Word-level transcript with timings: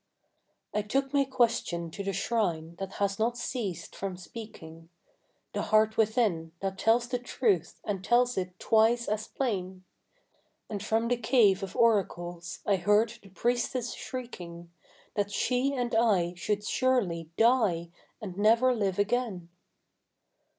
I 0.73 0.81
took 0.81 1.13
my 1.13 1.25
question 1.25 1.91
to 1.91 2.03
the 2.03 2.11
shrine 2.11 2.75
that 2.79 2.93
has 2.93 3.19
not 3.19 3.37
ceased 3.37 3.95
from 3.95 4.17
speaking, 4.17 4.89
The 5.53 5.61
heart 5.61 5.95
within, 5.95 6.53
that 6.59 6.79
tells 6.79 7.07
the 7.07 7.19
truth 7.19 7.79
and 7.83 8.03
tells 8.03 8.35
it 8.35 8.57
twice 8.57 9.07
as 9.07 9.27
plain; 9.27 9.83
And 10.71 10.83
from 10.83 11.07
the 11.07 11.17
cave 11.17 11.61
of 11.61 11.75
oracles 11.75 12.61
I 12.65 12.77
heard 12.77 13.13
the 13.21 13.29
priestess 13.29 13.93
shrieking 13.93 14.71
That 15.13 15.29
she 15.29 15.75
and 15.75 15.93
I 15.93 16.33
should 16.33 16.65
surely 16.65 17.29
die 17.37 17.91
and 18.19 18.35
never 18.35 18.73
live 18.73 18.97
again. 18.97 19.49